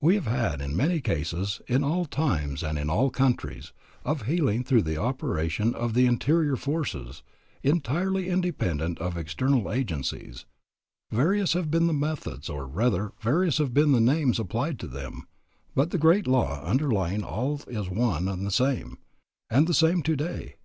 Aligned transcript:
We 0.00 0.16
have 0.16 0.26
had 0.26 0.68
many 0.68 1.00
cases, 1.00 1.62
in 1.68 1.84
all 1.84 2.04
times 2.04 2.64
and 2.64 2.76
in 2.76 2.90
all 2.90 3.08
countries, 3.08 3.72
of 4.04 4.22
healing 4.22 4.64
through 4.64 4.82
the 4.82 4.96
operation 4.96 5.76
of 5.76 5.94
the 5.94 6.06
interior 6.06 6.56
forces, 6.56 7.22
entirely 7.62 8.28
independent 8.28 8.98
of 8.98 9.16
external 9.16 9.70
agencies. 9.70 10.44
Various 11.12 11.52
have 11.52 11.70
been 11.70 11.86
the 11.86 11.92
methods, 11.92 12.48
or 12.48 12.66
rather, 12.66 13.12
various 13.20 13.58
have 13.58 13.72
been 13.72 13.92
the 13.92 14.00
names 14.00 14.40
applied 14.40 14.80
to 14.80 14.88
them, 14.88 15.28
but 15.76 15.92
the 15.92 15.98
great 15.98 16.26
law 16.26 16.60
underlying 16.64 17.22
all 17.22 17.60
is 17.68 17.88
one 17.88 18.26
and 18.26 18.44
the 18.44 18.50
same, 18.50 18.98
and 19.48 19.68
the 19.68 19.72
same 19.72 20.02
today. 20.02 20.56